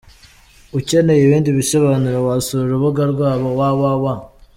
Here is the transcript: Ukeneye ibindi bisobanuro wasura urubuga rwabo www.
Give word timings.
Ukeneye 0.77 1.21
ibindi 1.23 1.49
bisobanuro 1.57 2.17
wasura 2.27 2.61
urubuga 2.67 3.01
rwabo 3.13 3.47
www. 3.59 4.05